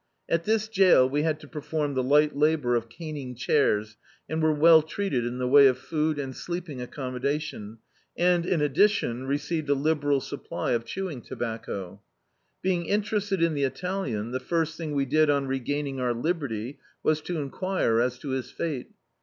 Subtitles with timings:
[0.27, 4.51] At this jail we had to perform the light labour of caning chairs, and were
[4.51, 7.77] well treated in the way of food and sleeping accommodation
[8.17, 12.01] and, in addition, received a liberal supply of chewing tobacco.
[12.63, 17.21] Being interested in the Italian, the first thing we did oa regaining our liberty was
[17.21, 18.87] to enquire as to his fate.